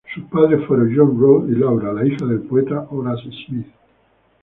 [0.15, 3.67] Sus padres fueron John Round y Laura, la hija del poeta Horace Smith.